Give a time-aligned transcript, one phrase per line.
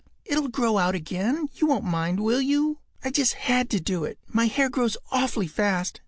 [0.25, 2.79] It’ll grow out again—you won’t mind, will you?
[3.03, 4.17] I just had to do it.
[4.27, 5.99] My hair grows awfully fast.